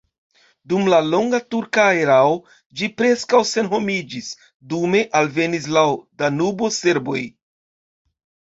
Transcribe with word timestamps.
Dum 0.71 0.85
la 0.93 0.99
longa 1.09 1.39
turka 1.55 1.83
erao 2.05 2.31
ĝi 2.81 2.89
preskaŭ 3.01 3.41
senhomiĝis, 3.51 4.33
dume 4.73 5.05
alvenis 5.21 5.69
laŭ 5.77 5.87
Danubo 6.23 6.75
serboj. 6.81 7.21